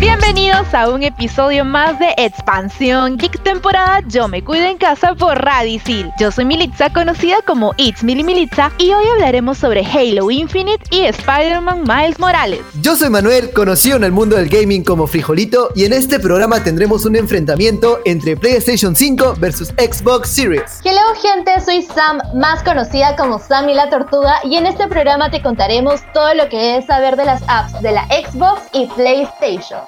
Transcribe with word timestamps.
Bienvenidos 0.00 0.72
a 0.74 0.88
un 0.90 1.02
episodio 1.02 1.64
más 1.64 1.98
de 1.98 2.14
Expansión 2.18 3.16
Geek 3.16 3.42
temporada 3.42 4.00
Yo 4.06 4.28
me 4.28 4.44
cuido 4.44 4.64
en 4.64 4.78
casa 4.78 5.16
por 5.16 5.42
Radisil. 5.44 6.12
Yo 6.20 6.30
soy 6.30 6.44
Militza, 6.44 6.92
conocida 6.92 7.38
como 7.44 7.74
It's 7.78 8.04
Mili 8.04 8.22
Militza, 8.22 8.70
y 8.78 8.92
hoy 8.92 9.04
hablaremos 9.08 9.58
sobre 9.58 9.84
Halo 9.84 10.30
Infinite 10.30 10.84
y 10.92 11.00
Spider-Man 11.06 11.82
Miles 11.82 12.20
Morales. 12.20 12.60
Yo 12.80 12.94
soy 12.94 13.10
Manuel, 13.10 13.50
conocido 13.52 13.96
en 13.96 14.04
el 14.04 14.12
mundo 14.12 14.36
del 14.36 14.48
gaming 14.48 14.84
como 14.84 15.08
Frijolito, 15.08 15.70
y 15.74 15.84
en 15.84 15.92
este 15.92 16.20
programa 16.20 16.62
tendremos 16.62 17.04
un 17.04 17.16
enfrentamiento 17.16 17.98
entre 18.04 18.36
PlayStation 18.36 18.94
5 18.94 19.34
versus 19.38 19.70
Xbox 19.78 20.28
Series. 20.28 20.80
Hello 20.84 21.00
gente, 21.20 21.60
soy 21.60 21.82
Sam, 21.82 22.20
más 22.34 22.62
conocida 22.62 23.16
como 23.16 23.40
Sammy 23.40 23.74
la 23.74 23.90
Tortuga, 23.90 24.36
y 24.44 24.54
en 24.54 24.66
este 24.66 24.86
programa 24.86 25.28
te 25.28 25.42
contaremos 25.42 26.00
todo 26.14 26.34
lo 26.34 26.48
que 26.48 26.56
debes 26.56 26.86
saber 26.86 27.16
de 27.16 27.24
las 27.24 27.42
apps 27.48 27.82
de 27.82 27.90
la 27.90 28.06
Xbox 28.06 28.62
y 28.72 28.86
PlayStation. 28.94 29.87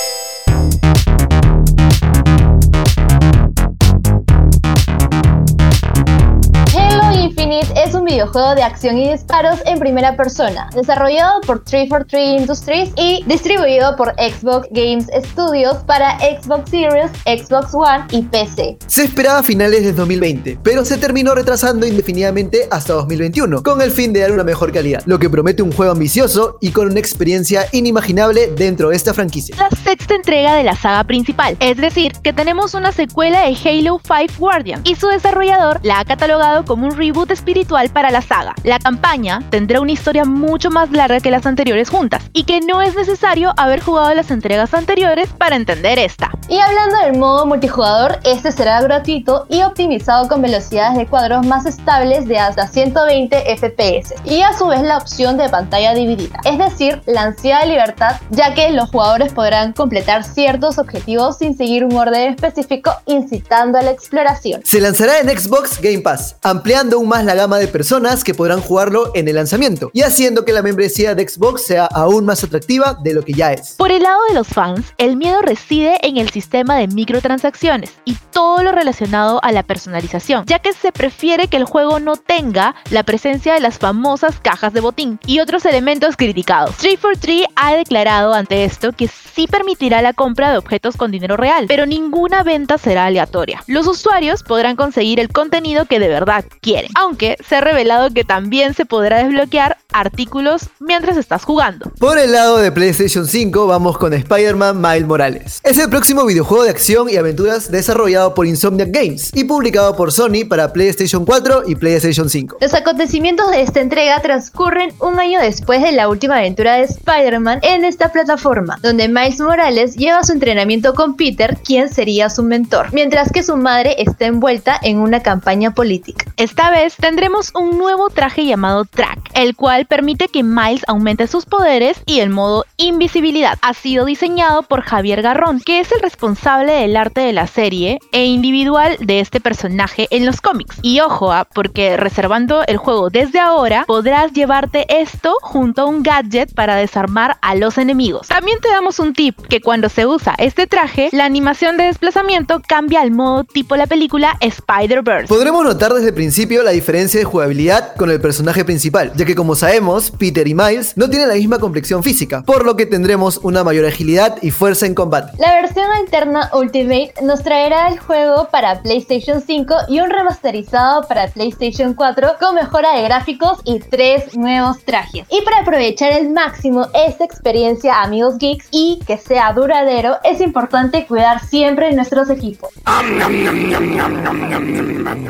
Un 8.01 8.05
videojuego 8.05 8.55
de 8.55 8.63
acción 8.63 8.97
y 8.97 9.11
disparos 9.11 9.59
en 9.65 9.77
primera 9.77 10.15
persona, 10.15 10.67
desarrollado 10.73 11.39
por 11.41 11.63
343 11.63 12.41
Industries 12.41 12.89
y 12.97 13.23
distribuido 13.27 13.95
por 13.95 14.15
Xbox 14.15 14.67
Games 14.71 15.05
Studios 15.23 15.77
para 15.85 16.17
Xbox 16.17 16.71
Series, 16.71 17.11
Xbox 17.25 17.75
One 17.75 18.05
y 18.09 18.23
PC. 18.23 18.77
Se 18.87 19.03
esperaba 19.03 19.39
a 19.39 19.43
finales 19.43 19.83
de 19.83 19.93
2020, 19.93 20.57
pero 20.63 20.83
se 20.83 20.97
terminó 20.97 21.35
retrasando 21.35 21.85
indefinidamente 21.85 22.67
hasta 22.71 22.93
2021, 22.93 23.61
con 23.61 23.81
el 23.83 23.91
fin 23.91 24.13
de 24.13 24.21
dar 24.21 24.31
una 24.31 24.43
mejor 24.43 24.71
calidad, 24.71 25.03
lo 25.05 25.19
que 25.19 25.29
promete 25.29 25.61
un 25.61 25.71
juego 25.71 25.91
ambicioso 25.91 26.57
y 26.59 26.71
con 26.71 26.87
una 26.87 26.99
experiencia 26.99 27.67
inimaginable 27.71 28.47
dentro 28.55 28.89
de 28.89 28.95
esta 28.95 29.13
franquicia. 29.13 29.55
La 29.57 29.69
sexta 29.69 30.15
entrega 30.15 30.55
de 30.55 30.63
la 30.63 30.75
saga 30.75 31.03
principal, 31.03 31.55
es 31.59 31.77
decir, 31.77 32.13
que 32.23 32.33
tenemos 32.33 32.73
una 32.73 32.91
secuela 32.91 33.41
de 33.41 33.55
Halo 33.63 34.01
5 34.03 34.33
Guardian, 34.39 34.81
y 34.85 34.95
su 34.95 35.07
desarrollador 35.07 35.79
la 35.83 35.99
ha 35.99 36.05
catalogado 36.05 36.65
como 36.65 36.87
un 36.87 36.97
reboot 36.97 37.29
espiritual 37.29 37.90
para 37.91 38.11
la 38.11 38.21
saga. 38.21 38.55
La 38.63 38.79
campaña 38.79 39.41
tendrá 39.49 39.81
una 39.81 39.91
historia 39.91 40.25
mucho 40.25 40.69
más 40.69 40.91
larga 40.91 41.19
que 41.19 41.31
las 41.31 41.45
anteriores 41.45 41.89
juntas, 41.89 42.23
y 42.33 42.43
que 42.43 42.61
no 42.61 42.81
es 42.81 42.95
necesario 42.95 43.53
haber 43.57 43.81
jugado 43.81 44.13
las 44.13 44.31
entregas 44.31 44.73
anteriores 44.73 45.29
para 45.37 45.55
entender 45.55 45.99
esta. 45.99 46.31
Y 46.47 46.59
hablando 46.59 46.97
del 46.99 47.17
modo 47.17 47.45
multijugador, 47.45 48.19
este 48.23 48.51
será 48.51 48.81
gratuito 48.81 49.45
y 49.49 49.61
optimizado 49.61 50.27
con 50.27 50.41
velocidades 50.41 50.97
de 50.97 51.07
cuadros 51.07 51.45
más 51.45 51.65
estables 51.65 52.27
de 52.27 52.37
hasta 52.39 52.67
120 52.67 53.55
FPS 53.57 54.15
y 54.25 54.41
a 54.41 54.57
su 54.57 54.67
vez 54.67 54.81
la 54.81 54.97
opción 54.97 55.37
de 55.37 55.49
pantalla 55.49 55.93
dividida, 55.93 56.39
es 56.43 56.57
decir, 56.57 57.01
la 57.05 57.23
ansiedad 57.23 57.61
de 57.61 57.67
libertad, 57.67 58.17
ya 58.29 58.53
que 58.53 58.69
los 58.71 58.89
jugadores 58.89 59.33
podrán 59.33 59.73
completar 59.73 60.23
ciertos 60.23 60.77
objetivos 60.77 61.37
sin 61.37 61.55
seguir 61.55 61.85
un 61.85 61.95
orden 61.95 62.33
específico 62.33 62.91
incitando 63.05 63.77
a 63.77 63.81
la 63.81 63.91
exploración. 63.91 64.61
Se 64.65 64.81
lanzará 64.81 65.19
en 65.19 65.29
Xbox 65.29 65.79
Game 65.81 65.99
Pass, 65.99 66.35
ampliando 66.41 66.97
aún 66.97 67.07
más 67.07 67.25
la 67.25 67.35
gama 67.35 67.57
de 67.57 67.67
personas 67.81 68.23
que 68.23 68.35
podrán 68.35 68.61
jugarlo 68.61 69.09
en 69.15 69.27
el 69.27 69.33
lanzamiento 69.33 69.89
y 69.91 70.03
haciendo 70.03 70.45
que 70.45 70.51
la 70.51 70.61
membresía 70.61 71.15
de 71.15 71.27
Xbox 71.27 71.65
sea 71.65 71.87
aún 71.87 72.25
más 72.25 72.43
atractiva 72.43 72.95
de 73.01 73.15
lo 73.15 73.23
que 73.23 73.33
ya 73.33 73.53
es. 73.53 73.71
Por 73.71 73.91
el 73.91 74.03
lado 74.03 74.19
de 74.29 74.35
los 74.35 74.47
fans, 74.47 74.93
el 74.99 75.17
miedo 75.17 75.41
reside 75.41 75.97
en 76.03 76.17
el 76.17 76.29
sistema 76.29 76.77
de 76.77 76.87
microtransacciones 76.87 77.93
y 78.05 78.15
todo 78.29 78.61
lo 78.61 78.71
relacionado 78.71 79.43
a 79.43 79.51
la 79.51 79.63
personalización, 79.63 80.45
ya 80.45 80.59
que 80.59 80.73
se 80.73 80.91
prefiere 80.91 81.47
que 81.47 81.57
el 81.57 81.65
juego 81.65 81.99
no 81.99 82.17
tenga 82.17 82.75
la 82.91 83.01
presencia 83.01 83.55
de 83.55 83.59
las 83.61 83.79
famosas 83.79 84.39
cajas 84.39 84.73
de 84.73 84.81
botín 84.81 85.19
y 85.25 85.39
otros 85.39 85.65
elementos 85.65 86.15
criticados. 86.15 86.77
343 86.77 87.47
ha 87.55 87.73
declarado 87.73 88.35
ante 88.35 88.63
esto 88.63 88.91
que 88.91 89.07
sí 89.07 89.47
permitirá 89.47 90.03
la 90.03 90.13
compra 90.13 90.51
de 90.51 90.59
objetos 90.59 90.97
con 90.97 91.09
dinero 91.09 91.35
real, 91.35 91.65
pero 91.67 91.87
ninguna 91.87 92.43
venta 92.43 92.77
será 92.77 93.05
aleatoria. 93.05 93.63
Los 93.65 93.87
usuarios 93.87 94.43
podrán 94.43 94.75
conseguir 94.75 95.19
el 95.19 95.29
contenido 95.29 95.85
que 95.85 95.99
de 95.99 96.09
verdad 96.09 96.45
quieren, 96.61 96.91
aunque 96.93 97.37
se 97.43 97.59
revelado 97.71 98.09
que 98.09 98.25
también 98.25 98.73
se 98.73 98.85
podrá 98.85 99.23
desbloquear 99.23 99.77
artículos 99.93 100.69
mientras 100.79 101.15
estás 101.15 101.45
jugando. 101.45 101.89
Por 101.99 102.17
el 102.17 102.33
lado 102.33 102.57
de 102.57 102.71
PlayStation 102.71 103.25
5 103.25 103.65
vamos 103.67 103.97
con 103.97 104.13
Spider-Man 104.13 104.81
Miles 104.81 105.07
Morales. 105.07 105.61
Es 105.63 105.77
el 105.77 105.89
próximo 105.89 106.25
videojuego 106.25 106.65
de 106.65 106.69
acción 106.69 107.09
y 107.09 107.15
aventuras 107.15 107.71
desarrollado 107.71 108.33
por 108.33 108.45
Insomniac 108.45 108.91
Games 108.91 109.31
y 109.33 109.45
publicado 109.45 109.95
por 109.95 110.11
Sony 110.11 110.45
para 110.49 110.73
PlayStation 110.73 111.25
4 111.25 111.63
y 111.67 111.75
PlayStation 111.75 112.29
5. 112.29 112.57
Los 112.59 112.73
acontecimientos 112.73 113.49
de 113.51 113.61
esta 113.61 113.79
entrega 113.79 114.21
transcurren 114.21 114.93
un 114.99 115.19
año 115.19 115.39
después 115.39 115.81
de 115.81 115.93
la 115.93 116.09
última 116.09 116.37
aventura 116.37 116.75
de 116.75 116.83
Spider-Man 116.83 117.59
en 117.61 117.85
esta 117.85 118.11
plataforma, 118.11 118.79
donde 118.81 119.07
Miles 119.07 119.39
Morales 119.39 119.95
lleva 119.95 120.23
su 120.23 120.33
entrenamiento 120.33 120.93
con 120.93 121.15
Peter, 121.15 121.57
quien 121.63 121.87
sería 121.87 122.29
su 122.29 122.43
mentor, 122.43 122.87
mientras 122.91 123.31
que 123.31 123.43
su 123.43 123.55
madre 123.55 123.95
está 123.97 124.25
envuelta 124.25 124.77
en 124.81 124.97
una 124.97 125.23
campaña 125.23 125.73
política. 125.73 126.25
Esta 126.37 126.69
vez 126.71 126.95
tendremos 126.97 127.51
un 127.53 127.60
nuevo 127.69 128.09
traje 128.09 128.45
llamado 128.45 128.85
Track, 128.85 129.31
el 129.33 129.55
cual 129.55 129.85
permite 129.85 130.27
que 130.27 130.43
Miles 130.43 130.83
aumente 130.87 131.27
sus 131.27 131.45
poderes 131.45 132.01
y 132.05 132.19
el 132.19 132.29
modo 132.29 132.65
invisibilidad. 132.77 133.57
Ha 133.61 133.73
sido 133.73 134.05
diseñado 134.05 134.63
por 134.63 134.81
Javier 134.81 135.21
Garrón, 135.21 135.61
que 135.61 135.79
es 135.79 135.91
el 135.91 136.01
responsable 136.01 136.73
del 136.73 136.97
arte 136.97 137.21
de 137.21 137.33
la 137.33 137.47
serie 137.47 137.99
e 138.11 138.25
individual 138.25 138.97
de 138.99 139.19
este 139.19 139.39
personaje 139.39 140.07
en 140.09 140.25
los 140.25 140.41
cómics. 140.41 140.77
Y 140.81 140.99
ojo, 140.99 141.31
ah, 141.31 141.47
porque 141.53 141.97
reservando 141.97 142.63
el 142.65 142.77
juego 142.77 143.09
desde 143.09 143.39
ahora, 143.39 143.85
podrás 143.85 144.33
llevarte 144.33 144.85
esto 144.89 145.35
junto 145.41 145.83
a 145.83 145.85
un 145.85 146.03
gadget 146.03 146.53
para 146.53 146.75
desarmar 146.75 147.37
a 147.41 147.55
los 147.55 147.77
enemigos. 147.77 148.27
También 148.27 148.59
te 148.59 148.69
damos 148.69 148.99
un 148.99 149.13
tip, 149.13 149.39
que 149.47 149.61
cuando 149.61 149.89
se 149.89 150.05
usa 150.05 150.35
este 150.37 150.67
traje, 150.67 151.09
la 151.11 151.25
animación 151.25 151.77
de 151.77 151.85
desplazamiento 151.85 152.61
cambia 152.67 153.01
al 153.01 153.11
modo 153.11 153.43
tipo 153.43 153.75
la 153.75 153.87
película 153.87 154.37
Spider-Verse. 154.39 155.27
Podremos 155.27 155.63
notar 155.63 155.93
desde 155.93 156.09
el 156.09 156.13
principio 156.13 156.63
la 156.63 156.71
diferencia 156.71 157.19
de 157.19 157.25
jugabilidad 157.25 157.50
con 157.97 158.09
el 158.09 158.21
personaje 158.21 158.63
principal, 158.63 159.11
ya 159.15 159.25
que 159.25 159.35
como 159.35 159.55
sabemos, 159.55 160.11
Peter 160.11 160.47
y 160.47 160.53
Miles 160.53 160.93
no 160.95 161.09
tienen 161.09 161.27
la 161.27 161.35
misma 161.35 161.59
complexión 161.59 162.01
física, 162.01 162.43
por 162.43 162.65
lo 162.65 162.77
que 162.77 162.85
tendremos 162.85 163.39
una 163.43 163.63
mayor 163.63 163.85
agilidad 163.85 164.37
y 164.41 164.51
fuerza 164.51 164.85
en 164.85 164.95
combate. 164.95 165.33
La 165.37 165.61
versión 165.61 165.85
alterna 165.91 166.49
Ultimate 166.53 167.13
nos 167.23 167.43
traerá 167.43 167.89
el 167.89 167.99
juego 167.99 168.47
para 168.49 168.81
PlayStation 168.81 169.43
5 169.45 169.75
y 169.89 169.99
un 169.99 170.09
remasterizado 170.09 171.05
para 171.07 171.27
PlayStation 171.27 171.93
4 171.93 172.35
con 172.39 172.55
mejora 172.55 172.95
de 172.95 173.03
gráficos 173.03 173.59
y 173.65 173.79
tres 173.79 174.35
nuevos 174.37 174.83
trajes. 174.85 175.25
Y 175.29 175.41
para 175.41 175.59
aprovechar 175.61 176.13
al 176.13 176.29
máximo 176.29 176.87
esta 176.93 177.25
experiencia, 177.25 178.01
amigos 178.01 178.37
geeks, 178.37 178.67
y 178.71 178.99
que 179.05 179.17
sea 179.17 179.51
duradero, 179.51 180.17
es 180.23 180.39
importante 180.39 181.05
cuidar 181.05 181.45
siempre 181.45 181.91
nuestros 181.91 182.29
equipos. 182.29 182.69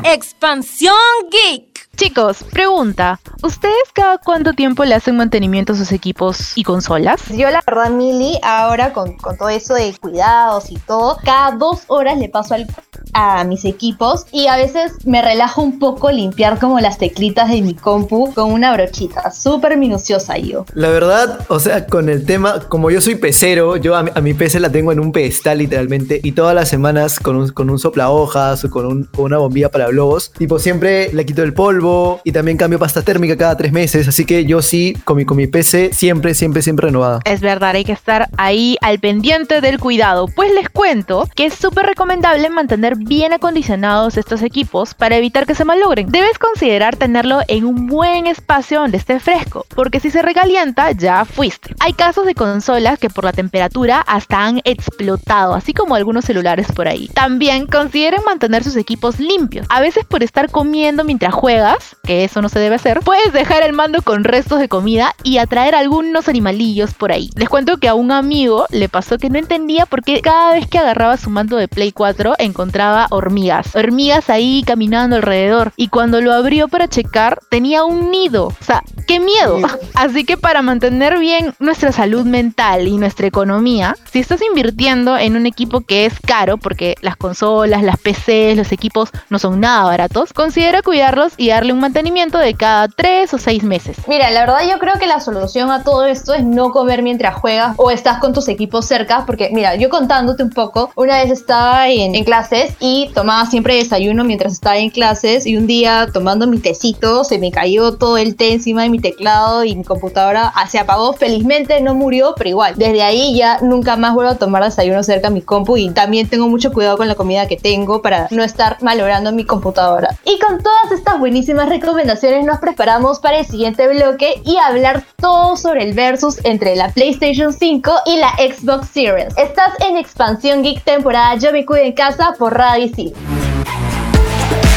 Expansión 0.04 0.94
Geek. 1.30 1.71
Chicos, 1.96 2.44
pregunta, 2.50 3.20
¿ustedes 3.42 3.74
cada 3.92 4.18
cuánto 4.18 4.54
tiempo 4.54 4.84
le 4.84 4.94
hacen 4.94 5.16
mantenimiento 5.16 5.72
a 5.74 5.76
sus 5.76 5.92
equipos 5.92 6.56
y 6.56 6.64
consolas? 6.64 7.20
Yo 7.28 7.50
la 7.50 7.62
verdad, 7.66 7.90
Mili, 7.90 8.38
ahora 8.42 8.92
con, 8.92 9.16
con 9.18 9.36
todo 9.36 9.48
eso 9.50 9.74
de 9.74 9.94
cuidados 10.00 10.70
y 10.70 10.76
todo, 10.78 11.18
cada 11.24 11.52
dos 11.52 11.82
horas 11.88 12.18
le 12.18 12.28
paso 12.28 12.54
al- 12.54 12.66
a 13.12 13.44
mis 13.44 13.64
equipos 13.64 14.26
y 14.32 14.46
a 14.46 14.56
veces 14.56 14.92
me 15.04 15.22
relajo 15.22 15.62
un 15.62 15.78
poco 15.78 16.10
limpiar 16.10 16.58
como 16.58 16.78
las 16.80 16.98
teclitas 16.98 17.50
de 17.50 17.62
mi 17.62 17.74
compu 17.74 18.32
con 18.34 18.52
una 18.52 18.72
brochita, 18.72 19.30
súper 19.30 19.76
minuciosa 19.76 20.36
yo. 20.38 20.64
La 20.74 20.88
verdad, 20.90 21.40
o 21.48 21.58
sea, 21.58 21.86
con 21.86 22.08
el 22.08 22.24
tema, 22.26 22.60
como 22.68 22.90
yo 22.90 23.00
soy 23.00 23.14
pecero, 23.16 23.76
yo 23.76 23.96
a 23.96 24.02
mi, 24.02 24.10
a 24.14 24.20
mi 24.20 24.34
PC 24.34 24.60
la 24.60 24.70
tengo 24.70 24.92
en 24.92 25.00
un 25.00 25.12
pedestal 25.12 25.58
literalmente 25.58 26.20
y 26.22 26.32
todas 26.32 26.54
las 26.54 26.68
semanas 26.68 27.18
con 27.18 27.36
un, 27.36 27.48
con 27.48 27.70
un 27.70 27.78
sopla 27.78 28.10
hojas 28.10 28.64
o 28.64 28.70
con, 28.70 28.86
un- 28.86 29.04
con 29.04 29.24
una 29.26 29.38
bombilla 29.38 29.70
para 29.70 29.88
globos, 29.88 30.30
tipo 30.32 30.58
siempre 30.58 31.12
le 31.12 31.24
quito 31.26 31.42
el 31.42 31.52
polvo 31.54 31.62
polvo 31.62 32.20
y 32.24 32.32
también 32.32 32.56
cambio 32.56 32.78
pasta 32.80 33.02
térmica 33.02 33.36
cada 33.36 33.56
tres 33.56 33.70
meses. 33.72 34.08
Así 34.08 34.24
que 34.24 34.44
yo 34.44 34.60
sí, 34.62 34.94
con 35.04 35.16
mi, 35.16 35.24
con 35.24 35.36
mi 35.36 35.46
PC, 35.46 35.90
siempre, 35.92 36.34
siempre, 36.34 36.60
siempre 36.60 36.86
renovada. 36.86 37.20
Es 37.24 37.40
verdad, 37.40 37.70
hay 37.76 37.84
que 37.84 37.92
estar 37.92 38.28
ahí 38.36 38.76
al 38.80 38.98
pendiente 38.98 39.60
del 39.60 39.78
cuidado. 39.78 40.26
Pues 40.34 40.52
les 40.52 40.68
cuento 40.68 41.28
que 41.36 41.46
es 41.46 41.54
súper 41.54 41.86
recomendable 41.86 42.50
mantener 42.50 42.96
bien 43.02 43.32
acondicionados 43.32 44.16
estos 44.16 44.42
equipos 44.42 44.94
para 44.94 45.16
evitar 45.16 45.46
que 45.46 45.54
se 45.54 45.64
malogren. 45.64 46.08
Debes 46.10 46.38
considerar 46.38 46.96
tenerlo 46.96 47.40
en 47.48 47.64
un 47.64 47.86
buen 47.86 48.26
espacio 48.26 48.80
donde 48.80 48.98
esté 48.98 49.20
fresco, 49.20 49.66
porque 49.74 50.00
si 50.00 50.10
se 50.10 50.22
recalienta 50.22 50.92
ya 50.92 51.24
fuiste. 51.24 51.74
Hay 51.80 51.92
casos 51.92 52.26
de 52.26 52.34
consolas 52.34 52.98
que 52.98 53.10
por 53.10 53.24
la 53.24 53.32
temperatura 53.32 54.00
hasta 54.00 54.44
han 54.44 54.60
explotado, 54.64 55.54
así 55.54 55.72
como 55.72 55.94
algunos 55.94 56.24
celulares 56.24 56.66
por 56.72 56.88
ahí. 56.88 57.08
También 57.08 57.66
consideren 57.66 58.22
mantener 58.24 58.64
sus 58.64 58.76
equipos 58.76 59.18
limpios. 59.18 59.66
A 59.68 59.80
veces 59.80 60.04
por 60.04 60.22
estar 60.22 60.50
comiendo 60.50 61.04
mientras 61.04 61.34
juegas, 61.34 61.96
que 62.04 62.24
eso 62.24 62.42
no 62.42 62.48
se 62.48 62.58
debe 62.58 62.76
hacer, 62.76 63.00
puedes 63.00 63.32
dejar 63.32 63.62
el 63.62 63.72
mando 63.72 64.02
con 64.02 64.24
restos 64.24 64.60
de 64.60 64.68
comida 64.68 65.14
y 65.22 65.38
atraer 65.38 65.74
algunos 65.74 66.28
animalillos 66.28 66.94
por 66.94 67.12
ahí. 67.12 67.30
Les 67.36 67.48
cuento 67.48 67.78
que 67.78 67.88
a 67.88 67.94
un 67.94 68.12
amigo 68.12 68.66
le 68.70 68.88
pasó 68.88 69.18
que 69.18 69.30
no 69.30 69.38
entendía 69.38 69.86
por 69.86 70.02
qué 70.02 70.20
cada 70.20 70.52
vez 70.54 70.66
que 70.66 70.78
agarraba 70.78 71.16
su 71.16 71.30
mando 71.30 71.56
de 71.56 71.68
Play 71.68 71.92
4 71.92 72.34
encontraba 72.38 72.91
hormigas. 73.10 73.74
Hormigas 73.74 74.30
ahí 74.30 74.62
caminando 74.66 75.16
alrededor. 75.16 75.72
Y 75.76 75.88
cuando 75.88 76.20
lo 76.20 76.32
abrió 76.32 76.68
para 76.68 76.88
checar, 76.88 77.40
tenía 77.50 77.84
un 77.84 78.10
nido. 78.10 78.46
O 78.46 78.64
sea, 78.64 78.82
¡qué 79.06 79.20
miedo! 79.20 79.58
Así 79.94 80.24
que 80.24 80.36
para 80.36 80.62
mantener 80.62 81.18
bien 81.18 81.54
nuestra 81.58 81.92
salud 81.92 82.24
mental 82.24 82.88
y 82.88 82.96
nuestra 82.96 83.26
economía, 83.26 83.96
si 84.10 84.20
estás 84.20 84.40
invirtiendo 84.42 85.16
en 85.16 85.36
un 85.36 85.46
equipo 85.46 85.82
que 85.82 86.06
es 86.06 86.14
caro, 86.20 86.56
porque 86.56 86.96
las 87.00 87.16
consolas, 87.16 87.82
las 87.82 87.96
PCs, 87.98 88.56
los 88.56 88.72
equipos 88.72 89.10
no 89.30 89.38
son 89.38 89.60
nada 89.60 89.84
baratos, 89.84 90.32
considera 90.32 90.82
cuidarlos 90.82 91.34
y 91.36 91.48
darle 91.48 91.72
un 91.72 91.80
mantenimiento 91.80 92.38
de 92.38 92.54
cada 92.54 92.88
3 92.88 93.34
o 93.34 93.38
6 93.38 93.62
meses. 93.64 93.96
Mira, 94.06 94.30
la 94.30 94.40
verdad 94.40 94.68
yo 94.68 94.78
creo 94.78 94.94
que 94.98 95.06
la 95.06 95.20
solución 95.20 95.70
a 95.70 95.84
todo 95.84 96.06
esto 96.06 96.34
es 96.34 96.44
no 96.44 96.70
comer 96.70 97.02
mientras 97.02 97.34
juegas 97.36 97.74
o 97.76 97.90
estás 97.90 98.18
con 98.18 98.32
tus 98.32 98.48
equipos 98.48 98.86
cerca, 98.86 99.24
porque 99.26 99.50
mira, 99.52 99.76
yo 99.76 99.88
contándote 99.88 100.42
un 100.42 100.50
poco, 100.50 100.90
una 100.96 101.18
vez 101.18 101.30
estaba 101.30 101.88
en, 101.88 102.14
en 102.14 102.24
clases 102.24 102.74
y 102.80 103.10
tomaba 103.14 103.46
siempre 103.46 103.76
desayuno 103.76 104.24
mientras 104.24 104.52
estaba 104.52 104.78
en 104.78 104.90
clases 104.90 105.46
y 105.46 105.56
un 105.56 105.66
día 105.66 106.08
tomando 106.12 106.46
mi 106.46 106.58
tecito 106.58 107.24
se 107.24 107.38
me 107.38 107.50
cayó 107.50 107.96
todo 107.96 108.16
el 108.16 108.36
té 108.36 108.52
encima 108.52 108.82
de 108.82 108.88
mi 108.92 109.00
teclado 109.00 109.64
y 109.64 109.74
mi 109.74 109.82
computadora 109.82 110.52
se 110.68 110.78
apagó. 110.78 111.12
Felizmente 111.14 111.80
no 111.80 111.94
murió, 111.94 112.34
pero 112.36 112.50
igual, 112.50 112.74
desde 112.76 113.02
ahí 113.02 113.36
ya 113.36 113.58
nunca 113.60 113.96
más 113.96 114.14
vuelvo 114.14 114.32
a 114.32 114.36
tomar 114.36 114.62
desayuno 114.62 115.02
cerca 115.02 115.28
de 115.28 115.34
mi 115.34 115.42
compu 115.42 115.76
y 115.76 115.90
también 115.90 116.28
tengo 116.28 116.48
mucho 116.48 116.72
cuidado 116.72 116.96
con 116.96 117.08
la 117.08 117.14
comida 117.14 117.48
que 117.48 117.56
tengo 117.56 118.02
para 118.02 118.28
no 118.30 118.44
estar 118.44 118.76
malogrando 118.82 119.32
mi 119.32 119.44
computadora. 119.44 120.16
Y 120.24 120.38
con 120.38 120.62
todas 120.62 120.92
estas 120.92 121.18
buenísimas 121.18 121.68
recomendaciones 121.68 122.44
nos 122.44 122.58
preparamos 122.58 123.18
para 123.18 123.38
el 123.38 123.46
siguiente 123.46 123.88
bloque 123.88 124.40
y 124.44 124.58
hablar 124.58 125.04
todo 125.16 125.56
sobre 125.56 125.84
el 125.84 125.94
versus 125.94 126.38
entre 126.44 126.76
la 126.76 126.90
PlayStation 126.90 127.52
5 127.52 127.92
y 128.06 128.16
la 128.18 128.30
Xbox 128.36 128.88
Series. 128.88 129.36
Estás 129.36 129.72
en 129.80 129.96
Expansión 129.96 130.62
Geek 130.62 130.84
temporada 130.84 131.34
Yo 131.36 131.52
me 131.52 131.64
cuido 131.64 131.84
en 131.84 131.92
casa 131.92 132.34
por 132.38 132.54
Radio 132.54 132.86
Isil. 132.86 133.14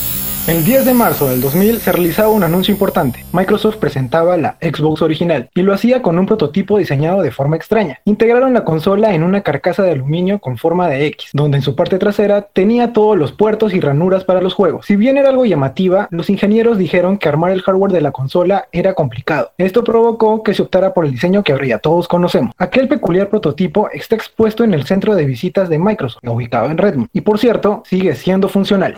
545. 0.45 0.51
El 0.51 0.65
10 0.65 0.85
de 0.85 0.93
marzo 0.93 1.29
del 1.29 1.41
2000 1.41 1.79
se 1.79 1.91
realizaba 1.91 2.29
un 2.29 2.43
anuncio 2.43 2.71
importante. 2.71 3.23
Microsoft 3.31 3.77
presentaba 3.77 4.37
la 4.37 4.57
Xbox 4.61 5.01
original 5.01 5.49
y 5.53 5.61
lo 5.61 5.73
hacía 5.73 6.01
con 6.01 6.17
un 6.17 6.25
prototipo 6.25 6.77
diseñado 6.77 7.21
de 7.21 7.31
forma 7.31 7.55
extraña. 7.55 7.99
Integraron 8.05 8.53
la 8.53 8.63
consola 8.63 9.13
en 9.13 9.23
una 9.23 9.41
carcasa 9.41 9.83
de 9.83 9.91
aluminio 9.91 10.39
con 10.39 10.57
forma 10.57 10.87
de 10.87 11.05
X, 11.07 11.29
donde 11.33 11.57
en 11.57 11.63
su 11.63 11.75
parte 11.75 11.99
trasera 11.99 12.41
tenía 12.41 12.93
todos 12.93 13.17
los 13.17 13.31
puertos 13.31 13.73
y 13.73 13.79
ranuras 13.79 14.23
para 14.23 14.41
los 14.41 14.53
juegos. 14.53 14.85
Si 14.85 14.95
bien 14.95 15.17
era 15.17 15.29
algo 15.29 15.45
llamativa, 15.45 16.07
los 16.11 16.29
ingenieros 16.29 16.77
dijeron 16.77 17.17
que 17.17 17.29
armar 17.29 17.51
el 17.51 17.61
hardware 17.61 17.91
de 17.91 18.01
la 18.01 18.11
consola 18.11 18.67
era 18.71 18.93
complicado. 18.93 19.51
Esto 19.57 19.83
provocó 19.83 20.43
que 20.43 20.53
se 20.53 20.63
optara 20.63 20.93
por 20.93 21.05
el 21.05 21.11
diseño 21.11 21.43
que 21.43 21.61
ya 21.67 21.79
todos 21.79 22.07
conocemos. 22.07 22.53
Aquel 22.57 22.87
peculiar 22.87 23.29
prototipo 23.29 23.89
está 23.91 24.15
expuesto 24.15 24.63
en 24.63 24.73
el 24.73 24.85
centro 24.85 25.15
de 25.15 25.25
visitas 25.25 25.69
de 25.69 25.77
Microsoft, 25.77 26.23
ubicado 26.23 26.71
en 26.71 26.77
Redmond, 26.77 27.09
y 27.13 27.21
por 27.21 27.37
cierto, 27.37 27.83
sigue 27.85 28.15
siendo 28.15 28.49
funcional. 28.49 28.95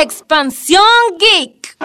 Expansión 0.00 0.84
Geek. 1.18 1.76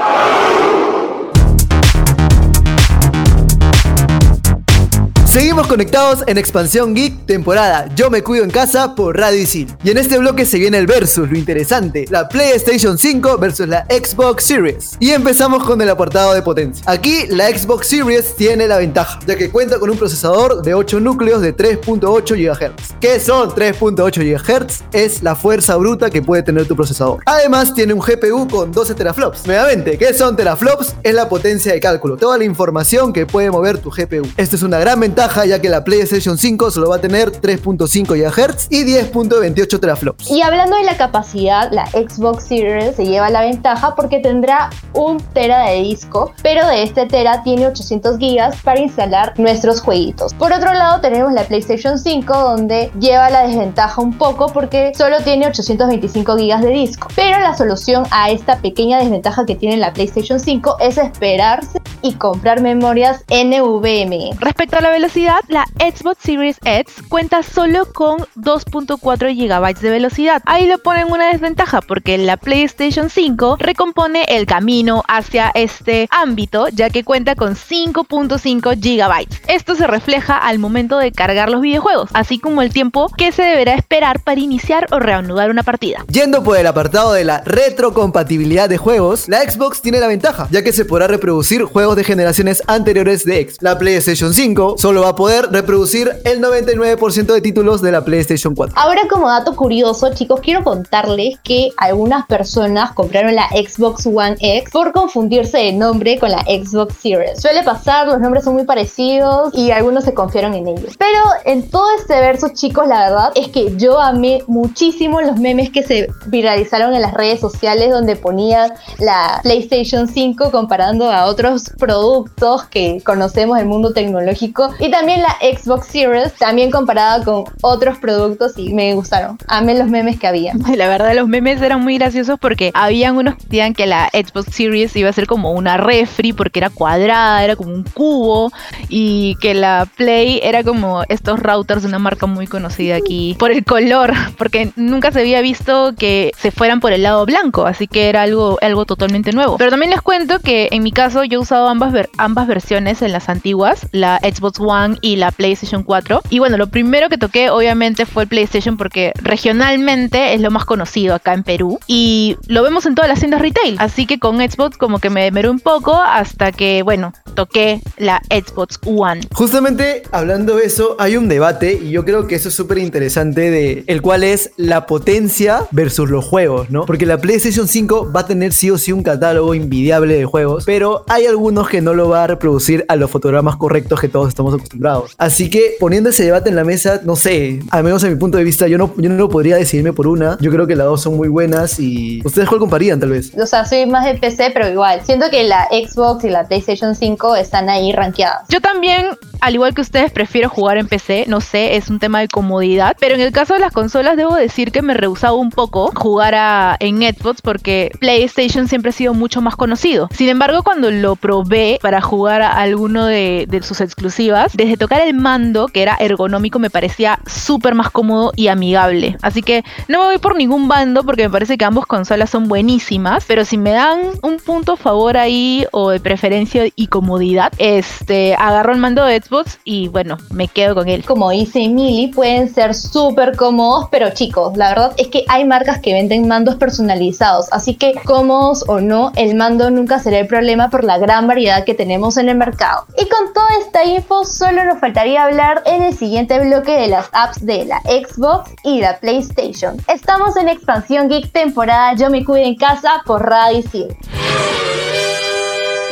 Seguimos 5.33 5.65
conectados 5.65 6.23
en 6.27 6.37
Expansión 6.37 6.93
Geek, 6.93 7.25
temporada 7.25 7.89
Yo 7.95 8.11
me 8.11 8.21
cuido 8.21 8.43
en 8.43 8.51
casa 8.51 8.93
por 8.93 9.17
Radio 9.17 9.41
Isil. 9.41 9.75
Y 9.83 9.89
en 9.89 9.97
este 9.97 10.19
bloque 10.19 10.45
se 10.45 10.59
viene 10.59 10.77
el 10.77 10.85
versus, 10.85 11.27
lo 11.27 11.35
interesante, 11.35 12.05
la 12.11 12.29
PlayStation 12.29 12.99
5 12.99 13.39
versus 13.39 13.67
la 13.67 13.83
Xbox 13.85 14.43
Series. 14.43 14.91
Y 14.99 15.09
empezamos 15.09 15.63
con 15.63 15.81
el 15.81 15.89
apartado 15.89 16.35
de 16.35 16.43
potencia. 16.43 16.83
Aquí 16.85 17.25
la 17.29 17.47
Xbox 17.47 17.87
Series 17.87 18.35
tiene 18.35 18.67
la 18.67 18.77
ventaja, 18.77 19.17
ya 19.25 19.35
que 19.35 19.49
cuenta 19.49 19.79
con 19.79 19.89
un 19.89 19.97
procesador 19.97 20.61
de 20.61 20.75
8 20.75 20.99
núcleos 20.99 21.41
de 21.41 21.57
3.8 21.57 22.35
GHz. 22.37 22.93
¿Qué 23.01 23.19
son 23.19 23.49
3.8 23.49 24.37
GHz? 24.37 24.83
Es 24.91 25.23
la 25.23 25.33
fuerza 25.33 25.75
bruta 25.77 26.11
que 26.11 26.21
puede 26.21 26.43
tener 26.43 26.67
tu 26.67 26.75
procesador. 26.75 27.23
Además 27.25 27.73
tiene 27.73 27.95
un 27.95 28.01
GPU 28.01 28.47
con 28.47 28.71
12 28.71 28.93
teraflops. 28.93 29.47
Nuevamente, 29.47 29.97
¿qué 29.97 30.13
son 30.13 30.35
teraflops? 30.35 30.93
Es 31.01 31.15
la 31.15 31.27
potencia 31.27 31.73
de 31.73 31.79
cálculo, 31.79 32.17
toda 32.17 32.37
la 32.37 32.43
información 32.43 33.11
que 33.11 33.25
puede 33.25 33.49
mover 33.49 33.79
tu 33.79 33.89
GPU. 33.89 34.27
Esto 34.37 34.57
es 34.57 34.61
una 34.61 34.77
gran 34.77 34.99
ventaja 34.99 35.22
ya 35.23 35.61
que 35.61 35.69
la 35.69 35.85
PlayStation 35.85 36.37
5 36.37 36.71
solo 36.71 36.89
va 36.89 36.97
a 36.97 36.99
tener 36.99 37.31
3.5 37.31 38.07
GHz 38.07 38.67
y 38.69 38.83
10.28 38.83 39.79
teraflops. 39.79 40.29
Y 40.29 40.41
hablando 40.41 40.75
de 40.75 40.83
la 40.83 40.97
capacidad, 40.97 41.71
la 41.71 41.85
Xbox 41.87 42.43
Series 42.43 42.97
se 42.97 43.05
lleva 43.05 43.29
la 43.29 43.41
ventaja 43.41 43.95
porque 43.95 44.19
tendrá 44.19 44.69
un 44.93 45.21
tera 45.33 45.69
de 45.69 45.81
disco, 45.81 46.33
pero 46.43 46.67
de 46.67 46.83
este 46.83 47.05
tera 47.05 47.41
tiene 47.41 47.67
800 47.67 48.17
gigas 48.17 48.57
para 48.63 48.81
instalar 48.81 49.33
nuestros 49.39 49.79
jueguitos. 49.79 50.33
Por 50.33 50.51
otro 50.51 50.73
lado 50.73 50.99
tenemos 50.99 51.31
la 51.31 51.45
PlayStation 51.45 51.97
5 51.97 52.33
donde 52.33 52.91
lleva 52.99 53.29
la 53.29 53.47
desventaja 53.47 54.01
un 54.01 54.17
poco 54.17 54.47
porque 54.47 54.91
solo 54.93 55.21
tiene 55.23 55.47
825 55.47 56.37
gigas 56.37 56.61
de 56.61 56.69
disco. 56.69 57.07
Pero 57.15 57.39
la 57.39 57.55
solución 57.55 58.03
a 58.11 58.29
esta 58.29 58.57
pequeña 58.57 58.99
desventaja 58.99 59.45
que 59.45 59.55
tiene 59.55 59.77
la 59.77 59.93
PlayStation 59.93 60.37
5 60.37 60.77
es 60.81 60.97
esperarse 60.97 61.82
y 62.03 62.13
comprar 62.13 62.61
memorias 62.61 63.23
NVMe. 63.29 64.31
Respecto 64.39 64.77
a 64.77 64.81
la 64.81 64.91
velocidad, 64.91 65.39
la 65.47 65.65
Xbox 65.79 66.17
Series 66.21 66.57
X 66.63 67.01
cuenta 67.09 67.41
solo 67.41 67.91
con 67.91 68.19
2.4 68.35 69.33
GB 69.35 69.79
de 69.79 69.89
velocidad. 69.89 70.43
Ahí 70.45 70.67
lo 70.67 70.77
ponen 70.77 71.11
una 71.11 71.31
desventaja 71.31 71.81
porque 71.81 72.17
la 72.17 72.37
PlayStation 72.37 73.09
5 73.09 73.57
recompone 73.59 74.25
el 74.27 74.45
camino 74.45 75.03
hacia 75.07 75.51
este 75.55 76.07
ámbito 76.11 76.67
ya 76.69 76.89
que 76.89 77.03
cuenta 77.03 77.35
con 77.35 77.55
5.5 77.55 78.75
GB. 78.77 79.27
Esto 79.47 79.75
se 79.75 79.87
refleja 79.87 80.37
al 80.37 80.59
momento 80.59 80.97
de 80.97 81.11
cargar 81.11 81.49
los 81.49 81.61
videojuegos, 81.61 82.09
así 82.13 82.39
como 82.39 82.61
el 82.61 82.73
tiempo 82.73 83.09
que 83.17 83.31
se 83.31 83.43
deberá 83.43 83.73
esperar 83.73 84.19
para 84.19 84.41
iniciar 84.41 84.87
o 84.91 84.99
reanudar 84.99 85.49
una 85.49 85.63
partida. 85.63 86.05
Yendo 86.09 86.43
por 86.43 86.57
el 86.57 86.67
apartado 86.67 87.13
de 87.13 87.23
la 87.23 87.41
retrocompatibilidad 87.45 88.67
de 88.67 88.77
juegos, 88.77 89.29
la 89.29 89.39
Xbox 89.49 89.81
tiene 89.81 89.99
la 89.99 90.07
ventaja, 90.07 90.47
ya 90.51 90.63
que 90.63 90.73
se 90.73 90.85
podrá 90.85 91.07
reproducir 91.07 91.63
juegos 91.63 91.92
de 91.95 92.03
generaciones 92.03 92.61
anteriores 92.67 93.25
de 93.25 93.39
X. 93.41 93.57
La 93.61 93.77
PlayStation 93.77 94.33
5 94.33 94.75
solo 94.77 95.01
va 95.01 95.09
a 95.09 95.15
poder 95.15 95.51
reproducir 95.51 96.11
el 96.25 96.41
99% 96.41 97.33
de 97.33 97.41
títulos 97.41 97.81
de 97.81 97.91
la 97.91 98.03
PlayStation 98.03 98.55
4. 98.55 98.75
Ahora 98.77 99.01
como 99.09 99.29
dato 99.29 99.55
curioso, 99.55 100.13
chicos, 100.13 100.39
quiero 100.41 100.63
contarles 100.63 101.37
que 101.43 101.69
algunas 101.77 102.25
personas 102.27 102.91
compraron 102.93 103.35
la 103.35 103.47
Xbox 103.49 104.05
One 104.05 104.37
X 104.39 104.69
por 104.71 104.91
confundirse 104.91 105.57
de 105.57 105.73
nombre 105.73 106.19
con 106.19 106.31
la 106.31 106.41
Xbox 106.41 106.95
Series. 106.95 107.41
Suele 107.41 107.63
pasar, 107.63 108.07
los 108.07 108.19
nombres 108.19 108.43
son 108.43 108.55
muy 108.55 108.65
parecidos 108.65 109.53
y 109.53 109.71
algunos 109.71 110.03
se 110.03 110.13
confiaron 110.13 110.53
en 110.53 110.67
ellos. 110.67 110.95
Pero 110.97 111.19
en 111.45 111.69
todo 111.69 111.85
este 111.97 112.13
verso, 112.19 112.49
chicos, 112.53 112.87
la 112.87 113.09
verdad 113.09 113.31
es 113.35 113.49
que 113.49 113.75
yo 113.77 113.99
amé 113.99 114.43
muchísimo 114.47 115.21
los 115.21 115.37
memes 115.37 115.69
que 115.69 115.83
se 115.83 116.07
viralizaron 116.27 116.93
en 116.93 117.01
las 117.01 117.13
redes 117.13 117.39
sociales 117.39 117.91
donde 117.91 118.15
ponían 118.15 118.73
la 118.99 119.39
PlayStation 119.43 120.07
5 120.07 120.51
comparando 120.51 121.11
a 121.11 121.25
otros 121.25 121.71
productos 121.83 122.63
que 122.67 123.01
conocemos 123.03 123.57
del 123.57 123.67
mundo 123.67 123.91
tecnológico 123.91 124.73
y 124.79 124.89
también 124.89 125.21
la 125.21 125.35
Xbox 125.41 125.87
Series, 125.87 126.33
también 126.35 126.71
comparada 126.71 127.25
con 127.25 127.43
otros 127.61 127.97
productos 127.97 128.53
y 128.57 128.73
me 128.73 128.93
gustaron. 128.93 129.37
Amé 129.47 129.77
los 129.77 129.89
memes 129.89 130.17
que 130.17 130.27
había. 130.27 130.53
La 130.77 130.87
verdad, 130.87 131.13
los 131.13 131.27
memes 131.27 131.61
eran 131.61 131.81
muy 131.83 131.97
graciosos 131.97 132.39
porque 132.39 132.71
habían 132.73 133.17
unos 133.17 133.35
que 133.35 133.43
decían 133.43 133.73
que 133.73 133.85
la 133.85 134.09
Xbox 134.13 134.55
Series 134.55 134.95
iba 134.95 135.09
a 135.09 135.13
ser 135.13 135.27
como 135.27 135.51
una 135.51 135.75
refri 135.75 136.31
porque 136.31 136.59
era 136.59 136.69
cuadrada, 136.69 137.43
era 137.43 137.57
como 137.57 137.73
un 137.73 137.83
cubo 137.83 138.51
y 138.87 139.35
que 139.41 139.53
la 139.53 139.85
Play 139.97 140.39
era 140.41 140.63
como 140.63 141.03
estos 141.09 141.39
routers 141.39 141.81
de 141.81 141.89
una 141.89 141.99
marca 141.99 142.27
muy 142.27 142.47
conocida 142.47 142.95
aquí 142.95 143.35
por 143.37 143.51
el 143.51 143.65
color, 143.65 144.13
porque 144.37 144.71
nunca 144.77 145.11
se 145.11 145.19
había 145.19 145.41
visto 145.41 145.93
que 145.97 146.31
se 146.37 146.51
fueran 146.51 146.79
por 146.79 146.93
el 146.93 147.03
lado 147.03 147.25
blanco, 147.25 147.65
así 147.65 147.87
que 147.87 148.07
era 148.07 148.21
algo, 148.21 148.57
algo 148.61 148.85
totalmente 148.85 149.33
nuevo. 149.33 149.57
Pero 149.57 149.69
también 149.69 149.91
les 149.91 150.01
cuento 150.01 150.39
que 150.39 150.69
en 150.71 150.81
mi 150.81 150.91
caso 150.91 151.23
yo 151.25 151.39
he 151.39 151.41
ambas, 151.73 152.07
ambas 152.17 152.47
versiones 152.47 153.01
en 153.01 153.11
las 153.11 153.29
antiguas, 153.29 153.87
la 153.91 154.19
Xbox 154.19 154.59
One 154.59 154.97
y 155.01 155.17
la 155.17 155.31
PlayStation 155.31 155.83
4. 155.83 156.21
Y 156.29 156.39
bueno, 156.39 156.57
lo 156.57 156.67
primero 156.67 157.09
que 157.09 157.17
toqué 157.17 157.49
obviamente 157.49 158.05
fue 158.05 158.23
el 158.23 158.29
PlayStation 158.29 158.77
porque 158.77 159.11
regionalmente 159.21 160.33
es 160.33 160.41
lo 160.41 160.51
más 160.51 160.65
conocido 160.65 161.15
acá 161.15 161.33
en 161.33 161.43
Perú 161.43 161.79
y 161.87 162.37
lo 162.47 162.63
vemos 162.63 162.85
en 162.85 162.95
todas 162.95 163.09
las 163.09 163.19
tiendas 163.19 163.41
retail. 163.41 163.75
Así 163.79 164.05
que 164.05 164.19
con 164.19 164.37
Xbox 164.37 164.77
como 164.77 164.99
que 164.99 165.09
me 165.09 165.23
demeró 165.23 165.51
un 165.51 165.59
poco 165.59 165.95
hasta 165.95 166.51
que, 166.51 166.83
bueno, 166.83 167.13
toqué 167.35 167.81
la 167.97 168.21
Xbox 168.29 168.79
One. 168.85 169.21
Justamente 169.33 170.03
hablando 170.11 170.55
de 170.55 170.65
eso, 170.65 170.95
hay 170.99 171.17
un 171.17 171.27
debate 171.27 171.79
y 171.81 171.89
yo 171.89 172.05
creo 172.05 172.27
que 172.27 172.35
eso 172.35 172.49
es 172.49 172.55
súper 172.55 172.77
interesante 172.77 173.49
de 173.49 173.83
el 173.87 174.01
cual 174.01 174.23
es 174.23 174.51
la 174.57 174.85
potencia 174.85 175.65
versus 175.71 176.09
los 176.09 176.23
juegos, 176.25 176.69
¿no? 176.69 176.85
Porque 176.85 177.05
la 177.05 177.17
PlayStation 177.17 177.67
5 177.67 178.11
va 178.15 178.21
a 178.21 178.25
tener 178.27 178.53
sí 178.53 178.69
o 178.69 178.77
sí 178.77 178.91
un 178.91 179.03
catálogo 179.03 179.55
invidiable 179.55 180.15
de 180.15 180.25
juegos, 180.25 180.63
pero 180.65 181.03
hay 181.07 181.25
algunos 181.25 181.62
que 181.69 181.81
no 181.81 181.93
lo 181.93 182.09
va 182.09 182.23
a 182.23 182.27
reproducir 182.27 182.85
a 182.87 182.95
los 182.95 183.09
fotogramas 183.09 183.55
correctos 183.55 183.99
que 183.99 184.07
todos 184.07 184.27
estamos 184.29 184.53
acostumbrados. 184.53 185.15
Así 185.17 185.49
que 185.49 185.75
poniendo 185.79 186.09
ese 186.09 186.25
debate 186.25 186.49
en 186.49 186.55
la 186.55 186.63
mesa, 186.63 187.01
no 187.03 187.15
sé, 187.15 187.61
al 187.69 187.83
menos 187.83 188.03
a 188.03 188.09
mi 188.09 188.15
punto 188.15 188.37
de 188.37 188.43
vista, 188.43 188.67
yo 188.67 188.77
no, 188.77 188.93
yo 188.97 189.09
no 189.09 189.29
podría 189.29 189.55
decidirme 189.55 189.93
por 189.93 190.07
una. 190.07 190.37
Yo 190.39 190.51
creo 190.51 190.67
que 190.67 190.75
las 190.75 190.87
dos 190.87 191.01
son 191.01 191.15
muy 191.15 191.27
buenas 191.27 191.79
y 191.79 192.21
ustedes 192.25 192.47
cuál 192.47 192.59
comparían 192.59 192.99
tal 192.99 193.09
vez. 193.09 193.31
O 193.37 193.45
sea, 193.45 193.65
soy 193.65 193.85
más 193.85 194.05
de 194.05 194.15
PC, 194.15 194.51
pero 194.53 194.69
igual, 194.69 195.01
siento 195.05 195.29
que 195.29 195.43
la 195.43 195.67
Xbox 195.69 196.23
y 196.23 196.29
la 196.29 196.47
PlayStation 196.47 196.95
5 196.95 197.35
están 197.35 197.69
ahí 197.69 197.91
rankeadas. 197.91 198.47
Yo 198.49 198.61
también, 198.61 199.07
al 199.43 199.55
igual 199.55 199.73
que 199.73 199.81
ustedes, 199.81 200.09
prefiero 200.09 200.47
jugar 200.47 200.77
en 200.77 200.87
PC, 200.87 201.25
no 201.27 201.41
sé, 201.41 201.75
es 201.75 201.89
un 201.89 201.99
tema 201.99 202.21
de 202.21 202.29
comodidad, 202.29 202.95
pero 202.97 203.15
en 203.15 203.19
el 203.19 203.33
caso 203.33 203.53
de 203.53 203.59
las 203.59 203.73
consolas 203.73 204.15
debo 204.15 204.35
decir 204.35 204.71
que 204.71 204.81
me 204.81 204.93
rehusaba 204.93 205.33
un 205.33 205.49
poco 205.49 205.91
jugar 205.93 206.77
en 206.79 206.99
Xbox 206.99 207.41
porque 207.41 207.91
PlayStation 207.99 208.69
siempre 208.69 208.91
ha 208.91 208.93
sido 208.93 209.13
mucho 209.13 209.41
más 209.41 209.57
conocido. 209.57 210.07
Sin 210.13 210.29
embargo, 210.29 210.63
cuando 210.63 210.91
lo 210.91 211.17
probé 211.17 211.77
para 211.81 211.99
jugar 211.99 212.41
a 212.41 212.53
alguno 212.53 213.05
de, 213.05 213.45
sus 213.63 213.81
exclusivas, 213.81 214.55
desde 214.55 214.77
tocar 214.77 215.01
el 215.01 215.13
mando, 215.13 215.67
que 215.67 215.81
era 215.81 215.97
ergonómico, 215.99 216.57
me 216.57 216.69
parecía 216.69 217.19
súper 217.25 217.75
más 217.75 217.91
cómodo 217.91 218.31
y 218.37 218.47
amigable. 218.47 219.17
Así 219.21 219.43
que 219.43 219.65
no 219.89 219.99
me 219.99 220.05
voy 220.05 220.17
por 220.19 220.37
ningún 220.37 220.69
bando 220.69 221.03
porque 221.03 221.23
me 221.23 221.29
parece 221.29 221.57
que 221.57 221.65
ambas 221.65 221.85
consolas 221.85 222.29
son 222.29 222.47
buenísimas, 222.47 223.25
pero 223.27 223.43
si 223.43 223.57
me 223.57 223.71
dan 223.71 223.99
un 224.21 224.37
punto 224.37 224.77
favor 224.77 225.17
ahí 225.17 225.65
o 225.73 225.89
de 225.89 225.99
preferencia 225.99 226.63
y 226.77 226.87
comodidad, 226.87 227.51
este, 227.57 228.35
agarro 228.35 228.71
el 228.71 228.79
mando 228.79 229.03
de 229.03 229.21
Xbox 229.21 229.32
y 229.63 229.87
bueno, 229.87 230.17
me 230.31 230.47
quedo 230.47 230.75
con 230.75 230.87
él. 230.87 231.03
Como 231.05 231.31
dice 231.31 231.63
Emily, 231.63 232.07
pueden 232.07 232.53
ser 232.53 232.75
súper 232.75 233.35
cómodos, 233.35 233.87
pero 233.91 234.11
chicos, 234.11 234.55
la 234.57 234.69
verdad 234.69 234.93
es 234.97 235.07
que 235.07 235.25
hay 235.27 235.45
marcas 235.45 235.79
que 235.79 235.93
venden 235.93 236.27
mandos 236.27 236.55
personalizados, 236.55 237.47
así 237.51 237.75
que 237.75 237.93
cómodos 238.05 238.63
o 238.67 238.79
no, 238.79 239.11
el 239.15 239.35
mando 239.35 239.69
nunca 239.71 239.99
será 239.99 240.19
el 240.19 240.27
problema 240.27 240.69
por 240.69 240.83
la 240.83 240.97
gran 240.97 241.27
variedad 241.27 241.63
que 241.63 241.73
tenemos 241.73 242.17
en 242.17 242.29
el 242.29 242.37
mercado. 242.37 242.85
Y 242.97 243.05
con 243.07 243.33
toda 243.33 243.47
esta 243.59 243.83
info, 243.85 244.25
solo 244.25 244.63
nos 244.65 244.79
faltaría 244.79 245.23
hablar 245.23 245.63
en 245.65 245.81
el 245.83 245.97
siguiente 245.97 246.39
bloque 246.39 246.71
de 246.73 246.87
las 246.87 247.09
apps 247.13 247.45
de 247.45 247.65
la 247.65 247.81
Xbox 247.81 248.51
y 248.63 248.81
la 248.81 248.99
PlayStation. 248.99 249.77
Estamos 249.87 250.37
en 250.37 250.49
Expansión 250.49 251.09
Geek 251.09 251.31
temporada 251.31 251.93
Yo 251.95 252.09
me 252.09 252.23
cuido 252.23 252.45
en 252.45 252.55
casa 252.55 253.01
por 253.05 253.23
Radio 253.23 253.59
Isil. 253.59 253.87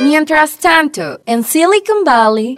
Mientras 0.02 0.58
tanto, 0.58 1.20
en 1.26 1.44
Silicon 1.44 2.04
Valley... 2.04 2.58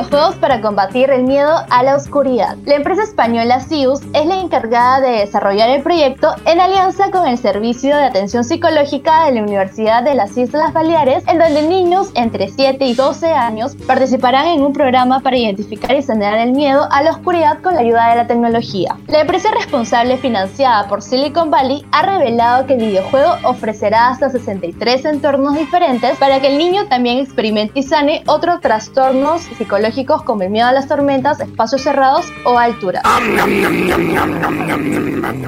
videojuegos 0.00 0.36
para 0.36 0.62
combatir 0.62 1.10
el 1.10 1.24
miedo 1.24 1.54
a 1.68 1.82
la 1.82 1.94
oscuridad. 1.94 2.56
La 2.64 2.76
empresa 2.76 3.02
española 3.02 3.60
Sius 3.60 4.00
es 4.14 4.24
la 4.24 4.40
encargada 4.40 5.00
de 5.00 5.18
desarrollar 5.18 5.68
el 5.68 5.82
proyecto 5.82 6.34
en 6.46 6.58
alianza 6.58 7.10
con 7.10 7.28
el 7.28 7.36
Servicio 7.36 7.94
de 7.94 8.04
Atención 8.04 8.42
Psicológica 8.42 9.26
de 9.26 9.32
la 9.32 9.42
Universidad 9.42 10.02
de 10.02 10.14
las 10.14 10.36
Islas 10.38 10.72
Baleares, 10.72 11.24
en 11.28 11.38
donde 11.38 11.68
niños 11.68 12.10
entre 12.14 12.48
7 12.48 12.82
y 12.86 12.94
12 12.94 13.26
años 13.32 13.76
participarán 13.86 14.46
en 14.46 14.62
un 14.62 14.72
programa 14.72 15.20
para 15.20 15.36
identificar 15.36 15.94
y 15.94 16.02
sanar 16.02 16.38
el 16.38 16.52
miedo 16.52 16.88
a 16.90 17.02
la 17.02 17.10
oscuridad 17.10 17.60
con 17.60 17.74
la 17.74 17.80
ayuda 17.80 18.08
de 18.10 18.16
la 18.16 18.26
tecnología. 18.26 18.96
La 19.06 19.20
empresa 19.20 19.50
responsable 19.52 20.16
financiada 20.16 20.88
por 20.88 21.02
Silicon 21.02 21.50
Valley 21.50 21.84
ha 21.92 22.02
revelado 22.06 22.66
que 22.66 22.74
el 22.74 22.80
videojuego 22.80 23.34
ofrecerá 23.44 24.08
hasta 24.08 24.30
63 24.30 25.04
entornos 25.04 25.56
diferentes 25.56 26.16
para 26.16 26.40
que 26.40 26.46
el 26.46 26.56
niño 26.56 26.86
también 26.86 27.18
experimente 27.18 27.80
y 27.80 27.82
sane 27.82 28.22
otro 28.26 28.60
trastorno 28.60 29.38
psicológicos 29.38 29.89
como 30.24 30.42
el 30.42 30.50
miedo 30.50 30.66
a 30.66 30.72
las 30.72 30.86
tormentas, 30.88 31.40
espacios 31.40 31.82
cerrados 31.82 32.26
o 32.44 32.58
altura. 32.58 33.02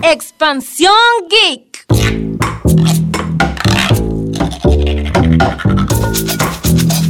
Expansión 0.02 0.92
Geek. 1.30 1.72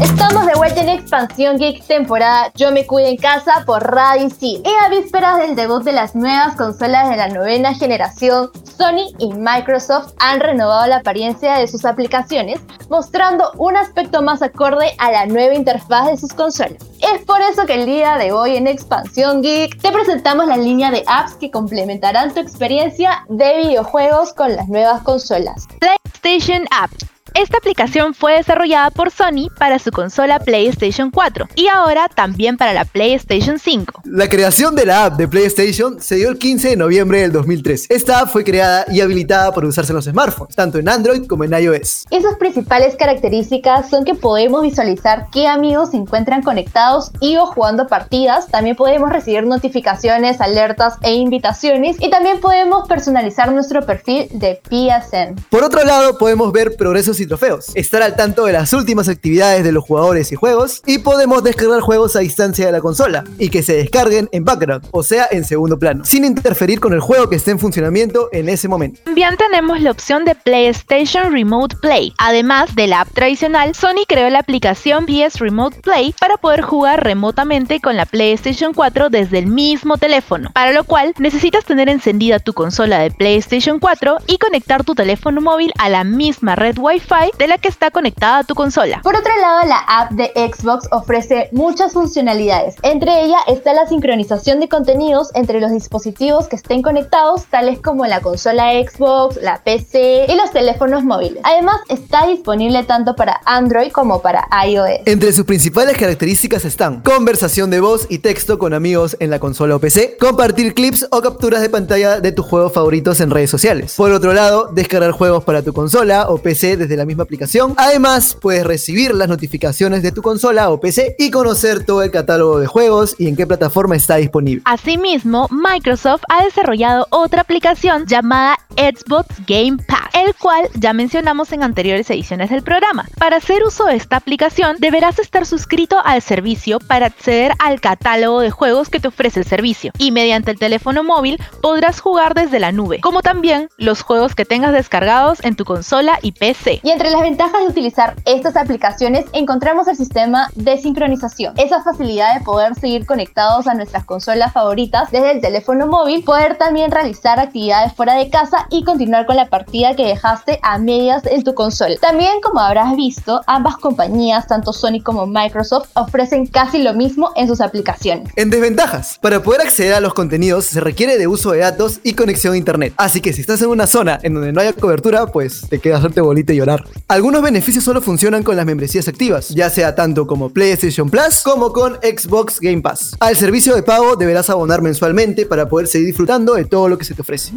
Estamos 0.00 0.46
de 0.46 0.54
vuelta 0.54 0.80
en 0.80 0.88
Expansión 0.88 1.58
Geek 1.58 1.84
temporada 1.86 2.50
Yo 2.54 2.72
me 2.72 2.86
cuido 2.86 3.08
en 3.08 3.16
casa 3.16 3.62
por 3.66 3.82
Radio. 3.82 4.28
Y 4.40 4.62
a 4.84 4.88
vísperas 4.88 5.38
del 5.38 5.54
debut 5.54 5.82
de 5.82 5.92
las 5.92 6.14
nuevas 6.14 6.56
consolas 6.56 7.10
de 7.10 7.16
la 7.16 7.28
novena 7.28 7.74
generación, 7.74 8.50
Sony 8.64 9.12
y 9.18 9.32
Microsoft 9.34 10.14
han 10.18 10.40
renovado 10.40 10.86
la 10.86 10.96
apariencia 10.96 11.58
de 11.58 11.66
sus 11.66 11.84
aplicaciones, 11.84 12.60
mostrando 12.88 13.52
un 13.58 13.76
aspecto 13.76 14.22
más 14.22 14.42
acorde 14.42 14.94
a 14.98 15.10
la 15.10 15.26
nueva 15.26 15.54
interfaz 15.54 16.06
de 16.06 16.16
sus 16.16 16.32
consolas. 16.32 16.82
Es 17.00 17.24
por 17.26 17.40
eso 17.40 17.66
que 17.66 17.74
el 17.74 17.86
día 17.86 18.16
de 18.16 18.32
hoy 18.32 18.56
en 18.56 18.66
Expansión 18.66 19.42
Geek 19.42 19.80
te 19.80 19.92
presentamos 19.92 20.46
la 20.46 20.56
línea 20.56 20.90
de 20.90 21.04
apps 21.06 21.34
que 21.34 21.50
complementarán 21.50 22.32
tu 22.32 22.40
experiencia 22.40 23.24
de 23.28 23.58
videojuegos 23.58 24.32
con 24.32 24.56
las 24.56 24.68
nuevas 24.68 25.02
consolas. 25.02 25.66
PlayStation 25.80 26.64
App 26.70 26.90
esta 27.34 27.58
aplicación 27.58 28.14
fue 28.14 28.36
desarrollada 28.36 28.90
por 28.90 29.10
Sony 29.10 29.48
para 29.58 29.78
su 29.78 29.90
consola 29.90 30.38
PlayStation 30.38 31.10
4 31.10 31.48
y 31.54 31.68
ahora 31.68 32.08
también 32.14 32.56
para 32.56 32.72
la 32.72 32.84
PlayStation 32.84 33.58
5. 33.58 34.02
La 34.04 34.28
creación 34.28 34.74
de 34.74 34.86
la 34.86 35.06
app 35.06 35.16
de 35.16 35.28
PlayStation 35.28 36.00
se 36.00 36.16
dio 36.16 36.28
el 36.28 36.38
15 36.38 36.70
de 36.70 36.76
noviembre 36.76 37.22
del 37.22 37.32
2003. 37.32 37.86
Esta 37.88 38.20
app 38.20 38.28
fue 38.28 38.44
creada 38.44 38.84
y 38.88 39.00
habilitada 39.00 39.52
para 39.52 39.66
usarse 39.66 39.92
en 39.92 39.96
los 39.96 40.04
smartphones, 40.04 40.54
tanto 40.54 40.78
en 40.78 40.88
Android 40.88 41.26
como 41.26 41.44
en 41.44 41.52
iOS. 41.52 42.06
Y 42.10 42.20
sus 42.20 42.34
principales 42.38 42.96
características 42.96 43.88
son 43.88 44.04
que 44.04 44.14
podemos 44.14 44.62
visualizar 44.62 45.28
qué 45.32 45.46
amigos 45.46 45.90
se 45.90 45.96
encuentran 45.96 46.42
conectados 46.42 47.12
y 47.20 47.36
o 47.36 47.46
jugando 47.46 47.86
partidas. 47.86 48.48
También 48.48 48.76
podemos 48.76 49.10
recibir 49.10 49.44
notificaciones, 49.44 50.40
alertas 50.40 50.94
e 51.02 51.14
invitaciones. 51.14 51.96
Y 52.00 52.10
también 52.10 52.40
podemos 52.40 52.86
personalizar 52.88 53.52
nuestro 53.52 53.86
perfil 53.86 54.28
de 54.32 54.60
PSN. 54.68 55.36
Por 55.48 55.64
otro 55.64 55.82
lado, 55.84 56.18
podemos 56.18 56.52
ver 56.52 56.76
progresos 56.76 57.20
trofeos, 57.26 57.72
estar 57.74 58.02
al 58.02 58.16
tanto 58.16 58.46
de 58.46 58.52
las 58.52 58.72
últimas 58.72 59.08
actividades 59.08 59.64
de 59.64 59.72
los 59.72 59.84
jugadores 59.84 60.32
y 60.32 60.36
juegos, 60.36 60.82
y 60.86 60.98
podemos 60.98 61.42
descargar 61.42 61.80
juegos 61.80 62.16
a 62.16 62.20
distancia 62.20 62.66
de 62.66 62.72
la 62.72 62.80
consola 62.80 63.24
y 63.38 63.50
que 63.50 63.62
se 63.62 63.74
descarguen 63.74 64.28
en 64.32 64.44
background, 64.44 64.86
o 64.90 65.02
sea, 65.02 65.28
en 65.30 65.44
segundo 65.44 65.78
plano, 65.78 66.04
sin 66.04 66.24
interferir 66.24 66.80
con 66.80 66.92
el 66.92 67.00
juego 67.00 67.28
que 67.28 67.36
esté 67.36 67.50
en 67.50 67.58
funcionamiento 67.58 68.28
en 68.32 68.48
ese 68.48 68.68
momento. 68.68 69.00
También 69.04 69.36
tenemos 69.36 69.80
la 69.80 69.90
opción 69.90 70.24
de 70.24 70.34
PlayStation 70.34 71.32
Remote 71.32 71.76
Play. 71.80 72.12
Además 72.18 72.74
de 72.74 72.86
la 72.86 73.02
app 73.02 73.12
tradicional, 73.12 73.74
Sony 73.74 74.04
creó 74.08 74.30
la 74.30 74.40
aplicación 74.40 75.06
PS 75.06 75.38
Remote 75.38 75.80
Play 75.80 76.14
para 76.18 76.36
poder 76.36 76.62
jugar 76.62 77.04
remotamente 77.04 77.80
con 77.80 77.96
la 77.96 78.06
PlayStation 78.06 78.72
4 78.74 79.10
desde 79.10 79.38
el 79.38 79.46
mismo 79.46 79.96
teléfono, 79.98 80.50
para 80.52 80.72
lo 80.72 80.84
cual 80.84 81.14
necesitas 81.18 81.64
tener 81.64 81.88
encendida 81.88 82.38
tu 82.38 82.52
consola 82.52 82.98
de 82.98 83.10
PlayStation 83.10 83.78
4 83.78 84.18
y 84.26 84.38
conectar 84.38 84.84
tu 84.84 84.94
teléfono 84.94 85.40
móvil 85.40 85.72
a 85.78 85.88
la 85.88 86.04
misma 86.04 86.56
red 86.56 86.76
Wi-Fi 86.78 87.11
Wi-Fi 87.12 87.32
de 87.38 87.46
la 87.46 87.58
que 87.58 87.68
está 87.68 87.90
conectada 87.90 88.38
a 88.38 88.44
tu 88.44 88.54
consola. 88.54 89.00
Por 89.02 89.16
otro 89.16 89.32
lado, 89.40 89.66
la 89.66 89.78
app 89.78 90.12
de 90.12 90.32
Xbox 90.34 90.88
ofrece 90.90 91.48
muchas 91.52 91.92
funcionalidades. 91.92 92.76
Entre 92.82 93.24
ellas 93.24 93.40
está 93.48 93.74
la 93.74 93.86
sincronización 93.86 94.60
de 94.60 94.68
contenidos 94.68 95.30
entre 95.34 95.60
los 95.60 95.70
dispositivos 95.72 96.48
que 96.48 96.56
estén 96.56 96.82
conectados, 96.82 97.44
tales 97.46 97.80
como 97.80 98.06
la 98.06 98.20
consola 98.20 98.70
Xbox, 98.72 99.36
la 99.42 99.62
PC 99.62 100.26
y 100.28 100.34
los 100.36 100.50
teléfonos 100.52 101.04
móviles. 101.04 101.40
Además, 101.44 101.76
está 101.88 102.26
disponible 102.26 102.84
tanto 102.84 103.14
para 103.14 103.40
Android 103.44 103.92
como 103.92 104.22
para 104.22 104.46
iOS. 104.66 105.00
Entre 105.06 105.32
sus 105.32 105.44
principales 105.44 105.96
características 105.96 106.64
están 106.64 107.02
conversación 107.02 107.70
de 107.70 107.80
voz 107.80 108.06
y 108.08 108.18
texto 108.18 108.58
con 108.58 108.74
amigos 108.74 109.16
en 109.20 109.30
la 109.30 109.38
consola 109.38 109.76
o 109.76 109.80
PC, 109.80 110.16
compartir 110.18 110.74
clips 110.74 111.06
o 111.10 111.20
capturas 111.20 111.60
de 111.60 111.70
pantalla 111.70 112.20
de 112.20 112.32
tus 112.32 112.46
juegos 112.46 112.72
favoritos 112.72 113.20
en 113.20 113.30
redes 113.30 113.50
sociales. 113.50 113.94
Por 113.96 114.12
otro 114.12 114.32
lado, 114.32 114.70
descargar 114.72 115.12
juegos 115.12 115.44
para 115.44 115.62
tu 115.62 115.72
consola 115.72 116.28
o 116.28 116.38
PC 116.38 116.76
desde 116.76 116.96
la 116.96 117.01
misma 117.04 117.24
aplicación. 117.24 117.74
Además, 117.76 118.36
puedes 118.40 118.64
recibir 118.64 119.14
las 119.14 119.28
notificaciones 119.28 120.02
de 120.02 120.12
tu 120.12 120.22
consola 120.22 120.70
o 120.70 120.80
PC 120.80 121.16
y 121.18 121.30
conocer 121.30 121.84
todo 121.84 122.02
el 122.02 122.10
catálogo 122.10 122.58
de 122.58 122.66
juegos 122.66 123.14
y 123.18 123.28
en 123.28 123.36
qué 123.36 123.46
plataforma 123.46 123.96
está 123.96 124.16
disponible. 124.16 124.62
Asimismo, 124.64 125.48
Microsoft 125.50 126.22
ha 126.28 126.44
desarrollado 126.44 127.06
otra 127.10 127.42
aplicación 127.42 128.06
llamada 128.06 128.58
Xbox 128.76 129.28
Game 129.46 129.78
Pass, 129.86 130.08
el 130.14 130.34
cual 130.34 130.68
ya 130.74 130.92
mencionamos 130.92 131.52
en 131.52 131.62
anteriores 131.62 132.08
ediciones 132.10 132.50
del 132.50 132.62
programa. 132.62 133.08
Para 133.18 133.36
hacer 133.36 133.62
uso 133.64 133.84
de 133.86 133.96
esta 133.96 134.16
aplicación, 134.16 134.76
deberás 134.78 135.18
estar 135.18 135.46
suscrito 135.46 135.96
al 136.04 136.22
servicio 136.22 136.78
para 136.78 137.06
acceder 137.06 137.52
al 137.58 137.80
catálogo 137.80 138.40
de 138.40 138.50
juegos 138.50 138.88
que 138.88 139.00
te 139.00 139.08
ofrece 139.08 139.40
el 139.40 139.46
servicio 139.46 139.92
y 139.98 140.10
mediante 140.12 140.50
el 140.50 140.58
teléfono 140.58 141.02
móvil 141.02 141.38
podrás 141.60 142.00
jugar 142.00 142.34
desde 142.34 142.60
la 142.60 142.72
nube, 142.72 143.00
como 143.00 143.22
también 143.22 143.68
los 143.76 144.02
juegos 144.02 144.34
que 144.34 144.44
tengas 144.44 144.72
descargados 144.72 145.42
en 145.44 145.56
tu 145.56 145.64
consola 145.64 146.18
y 146.22 146.32
PC. 146.32 146.80
Y 146.82 146.90
entre 146.92 147.10
las 147.10 147.22
ventajas 147.22 147.62
de 147.62 147.68
utilizar 147.68 148.16
estas 148.26 148.54
aplicaciones 148.54 149.24
encontramos 149.32 149.88
el 149.88 149.96
sistema 149.96 150.50
de 150.54 150.76
sincronización, 150.76 151.54
esa 151.56 151.82
facilidad 151.82 152.34
de 152.38 152.44
poder 152.44 152.74
seguir 152.74 153.06
conectados 153.06 153.66
a 153.66 153.72
nuestras 153.72 154.04
consolas 154.04 154.52
favoritas 154.52 155.10
desde 155.10 155.32
el 155.32 155.40
teléfono 155.40 155.86
móvil, 155.86 156.22
poder 156.22 156.58
también 156.58 156.90
realizar 156.90 157.40
actividades 157.40 157.94
fuera 157.94 158.14
de 158.14 158.28
casa 158.28 158.66
y 158.70 158.84
continuar 158.84 159.24
con 159.24 159.36
la 159.36 159.48
partida 159.48 159.96
que 159.96 160.04
dejaste 160.04 160.58
a 160.62 160.76
medias 160.78 161.24
en 161.24 161.42
tu 161.42 161.54
consola. 161.54 161.96
También, 161.98 162.40
como 162.42 162.60
habrás 162.60 162.94
visto, 162.94 163.40
ambas 163.46 163.78
compañías, 163.78 164.46
tanto 164.46 164.74
Sony 164.74 165.00
como 165.02 165.26
Microsoft, 165.26 165.88
ofrecen 165.94 166.46
casi 166.46 166.82
lo 166.82 166.92
mismo 166.92 167.30
en 167.36 167.48
sus 167.48 167.62
aplicaciones. 167.62 168.28
En 168.36 168.50
desventajas, 168.50 169.18
para 169.18 169.42
poder 169.42 169.62
acceder 169.62 169.94
a 169.94 170.00
los 170.00 170.12
contenidos 170.12 170.66
se 170.66 170.80
requiere 170.80 171.16
de 171.16 171.26
uso 171.26 171.52
de 171.52 171.60
datos 171.60 172.00
y 172.02 172.12
conexión 172.12 172.52
a 172.52 172.58
internet. 172.58 172.92
Así 172.98 173.22
que 173.22 173.32
si 173.32 173.40
estás 173.40 173.62
en 173.62 173.68
una 173.68 173.86
zona 173.86 174.18
en 174.22 174.34
donde 174.34 174.52
no 174.52 174.60
haya 174.60 174.74
cobertura, 174.74 175.26
pues 175.26 175.66
te 175.70 175.78
queda 175.78 175.96
hacerte 175.96 176.20
bolita 176.20 176.52
y 176.52 176.56
llorar. 176.56 176.81
Algunos 177.08 177.42
beneficios 177.42 177.84
solo 177.84 178.00
funcionan 178.00 178.42
con 178.42 178.56
las 178.56 178.66
membresías 178.66 179.08
activas, 179.08 179.48
ya 179.50 179.70
sea 179.70 179.94
tanto 179.94 180.26
como 180.26 180.50
PlayStation 180.50 181.10
Plus 181.10 181.42
como 181.42 181.72
con 181.72 181.94
Xbox 181.96 182.60
Game 182.60 182.80
Pass. 182.80 183.16
Al 183.20 183.36
servicio 183.36 183.74
de 183.74 183.82
pago 183.82 184.16
deberás 184.16 184.50
abonar 184.50 184.82
mensualmente 184.82 185.46
para 185.46 185.68
poder 185.68 185.86
seguir 185.86 186.08
disfrutando 186.08 186.54
de 186.54 186.64
todo 186.64 186.88
lo 186.88 186.98
que 186.98 187.04
se 187.04 187.14
te 187.14 187.22
ofrece. 187.22 187.52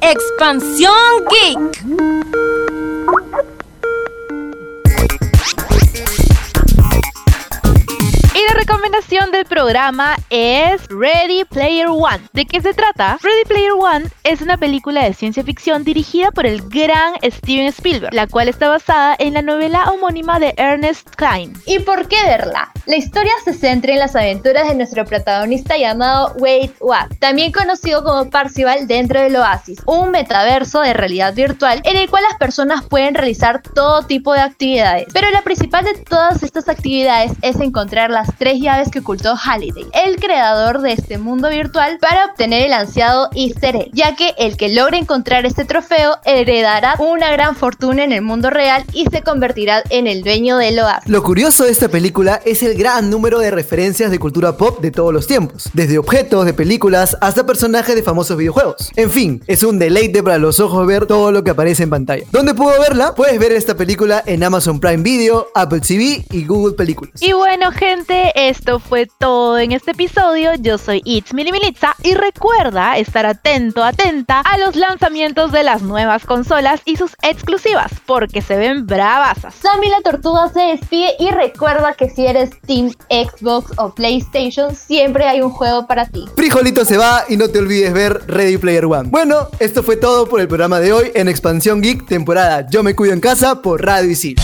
Expansión 0.00 0.92
Geek. 1.30 1.84
Recomendación 8.66 9.30
del 9.30 9.44
programa 9.44 10.16
es 10.28 10.88
Ready 10.88 11.44
Player 11.44 11.86
One. 11.86 12.20
¿De 12.32 12.46
qué 12.46 12.60
se 12.60 12.74
trata? 12.74 13.16
Ready 13.22 13.44
Player 13.46 13.72
One 13.72 14.06
es 14.24 14.40
una 14.40 14.56
película 14.56 15.04
de 15.04 15.14
ciencia 15.14 15.44
ficción 15.44 15.84
dirigida 15.84 16.32
por 16.32 16.46
el 16.46 16.62
gran 16.62 17.14
Steven 17.22 17.66
Spielberg, 17.68 18.12
la 18.12 18.26
cual 18.26 18.48
está 18.48 18.68
basada 18.68 19.14
en 19.20 19.34
la 19.34 19.42
novela 19.42 19.84
homónima 19.92 20.40
de 20.40 20.52
Ernest 20.56 21.14
Klein. 21.14 21.52
¿Y 21.64 21.78
por 21.78 22.08
qué 22.08 22.16
verla? 22.26 22.72
La 22.86 22.96
historia 22.96 23.32
se 23.44 23.54
centra 23.54 23.92
en 23.92 24.00
las 24.00 24.16
aventuras 24.16 24.68
de 24.68 24.74
nuestro 24.74 25.04
protagonista 25.04 25.76
llamado 25.76 26.34
Wade 26.38 26.74
Watt, 26.80 27.18
también 27.20 27.52
conocido 27.52 28.02
como 28.02 28.30
Parcival 28.30 28.88
dentro 28.88 29.20
del 29.20 29.36
Oasis, 29.36 29.80
un 29.86 30.10
metaverso 30.10 30.80
de 30.80 30.92
realidad 30.92 31.34
virtual 31.34 31.82
en 31.84 31.96
el 31.96 32.10
cual 32.10 32.24
las 32.28 32.38
personas 32.38 32.84
pueden 32.84 33.14
realizar 33.14 33.62
todo 33.62 34.02
tipo 34.02 34.32
de 34.32 34.40
actividades. 34.40 35.06
Pero 35.12 35.30
la 35.30 35.42
principal 35.42 35.84
de 35.84 35.94
todas 35.94 36.42
estas 36.42 36.68
actividades 36.68 37.30
es 37.42 37.60
encontrar 37.60 38.10
las 38.10 38.28
tres 38.36 38.55
llaves 38.60 38.90
que 38.90 39.00
ocultó 39.00 39.36
Halliday, 39.36 39.86
el 39.92 40.16
creador 40.16 40.80
de 40.80 40.92
este 40.92 41.18
mundo 41.18 41.48
virtual, 41.48 41.98
para 42.00 42.26
obtener 42.26 42.62
el 42.66 42.72
ansiado 42.72 43.28
Easter 43.34 43.76
egg, 43.76 43.90
ya 43.92 44.16
que 44.16 44.34
el 44.38 44.56
que 44.56 44.68
logre 44.68 44.98
encontrar 44.98 45.46
este 45.46 45.64
trofeo 45.64 46.18
heredará 46.24 46.94
una 46.98 47.30
gran 47.32 47.56
fortuna 47.56 48.04
en 48.04 48.12
el 48.12 48.22
mundo 48.22 48.50
real 48.50 48.84
y 48.92 49.06
se 49.06 49.22
convertirá 49.22 49.82
en 49.90 50.06
el 50.06 50.22
dueño 50.22 50.56
del 50.58 50.78
Oasis. 50.78 51.08
Lo 51.08 51.22
curioso 51.22 51.64
de 51.64 51.70
esta 51.70 51.88
película 51.88 52.40
es 52.44 52.62
el 52.62 52.76
gran 52.76 53.10
número 53.10 53.38
de 53.38 53.50
referencias 53.50 54.10
de 54.10 54.18
cultura 54.18 54.56
pop 54.56 54.80
de 54.80 54.90
todos 54.90 55.12
los 55.12 55.26
tiempos, 55.26 55.70
desde 55.72 55.98
objetos 55.98 56.44
de 56.44 56.54
películas 56.54 57.16
hasta 57.20 57.46
personajes 57.46 57.94
de 57.94 58.02
famosos 58.02 58.36
videojuegos. 58.36 58.90
En 58.96 59.10
fin, 59.10 59.42
es 59.46 59.62
un 59.62 59.78
deleite 59.78 60.22
para 60.22 60.38
los 60.38 60.60
ojos 60.60 60.86
ver 60.86 61.06
todo 61.06 61.32
lo 61.32 61.44
que 61.44 61.50
aparece 61.50 61.82
en 61.82 61.90
pantalla. 61.90 62.24
¿Dónde 62.30 62.54
puedo 62.54 62.80
verla? 62.80 63.14
Puedes 63.14 63.38
ver 63.38 63.52
esta 63.52 63.76
película 63.76 64.22
en 64.26 64.42
Amazon 64.42 64.80
Prime 64.80 65.02
Video, 65.02 65.48
Apple 65.54 65.80
TV 65.80 66.24
y 66.30 66.44
Google 66.44 66.74
Películas. 66.74 67.20
Y 67.20 67.32
bueno, 67.32 67.72
gente, 67.72 68.32
esto 68.48 68.78
fue 68.78 69.08
todo 69.18 69.58
en 69.58 69.72
este 69.72 69.90
episodio. 69.90 70.52
Yo 70.60 70.78
soy 70.78 71.02
It's 71.04 71.34
Milimilitza 71.34 71.96
y 72.04 72.14
recuerda 72.14 72.96
estar 72.96 73.26
atento, 73.26 73.82
atenta 73.82 74.40
a 74.40 74.58
los 74.58 74.76
lanzamientos 74.76 75.50
de 75.50 75.64
las 75.64 75.82
nuevas 75.82 76.24
consolas 76.24 76.80
y 76.84 76.96
sus 76.96 77.12
exclusivas, 77.22 77.90
porque 78.06 78.42
se 78.42 78.56
ven 78.56 78.86
bravasas. 78.86 79.54
Sammy 79.54 79.88
la 79.88 80.00
Tortuga 80.00 80.48
se 80.52 80.60
despide 80.60 81.16
y 81.18 81.30
recuerda 81.30 81.94
que 81.94 82.08
si 82.08 82.26
eres 82.26 82.50
Team 82.66 82.92
Xbox 83.10 83.72
o 83.78 83.92
PlayStation, 83.92 84.74
siempre 84.74 85.24
hay 85.24 85.40
un 85.40 85.50
juego 85.50 85.88
para 85.88 86.06
ti. 86.06 86.26
Frijolito 86.36 86.84
se 86.84 86.96
va 86.96 87.24
y 87.28 87.36
no 87.36 87.48
te 87.48 87.58
olvides 87.58 87.92
ver 87.92 88.22
Ready 88.28 88.58
Player 88.58 88.84
One. 88.84 89.08
Bueno, 89.10 89.48
esto 89.58 89.82
fue 89.82 89.96
todo 89.96 90.28
por 90.28 90.40
el 90.40 90.46
programa 90.46 90.78
de 90.78 90.92
hoy 90.92 91.10
en 91.14 91.28
Expansión 91.28 91.82
Geek, 91.82 92.06
temporada 92.06 92.66
Yo 92.70 92.84
me 92.84 92.94
cuido 92.94 93.12
en 93.12 93.20
casa 93.20 93.60
por 93.60 93.84
Radio 93.84 94.10
Isil. 94.10 94.36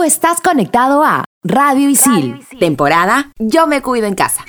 Tú 0.00 0.04
estás 0.04 0.40
conectado 0.40 1.04
a 1.04 1.26
Radio 1.44 1.90
Isil, 1.90 2.40
temporada 2.58 3.32
Yo 3.38 3.66
me 3.66 3.82
cuido 3.82 4.06
en 4.06 4.14
casa. 4.14 4.42